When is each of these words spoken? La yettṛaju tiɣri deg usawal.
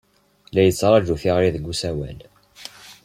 La 0.53 0.61
yettṛaju 0.63 1.15
tiɣri 1.21 1.49
deg 1.55 1.69
usawal. 1.71 2.19